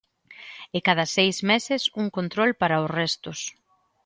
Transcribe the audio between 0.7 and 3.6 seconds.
E cada seis meses un control para os restos.